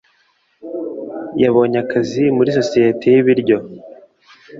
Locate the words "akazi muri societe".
1.83-3.05